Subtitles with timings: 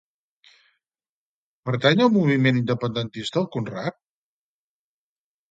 [1.69, 4.01] Pertany al moviment independentista el Conrrat?